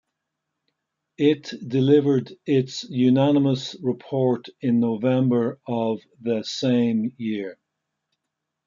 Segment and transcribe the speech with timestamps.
[1.19, 7.59] It delivered its unanimous report in November of the same year.